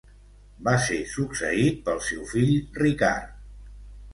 Va 0.67 0.71
ser 0.85 0.97
succeït 1.11 1.83
pel 1.91 2.01
seu 2.07 2.25
fill 2.33 2.57
Ricard. 2.79 3.37